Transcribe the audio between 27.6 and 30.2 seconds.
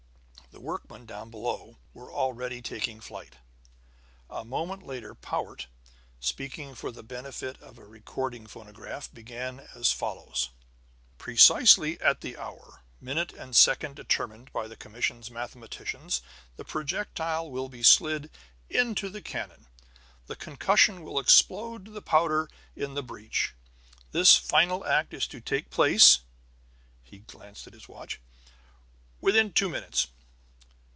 at his watch "within two minutes.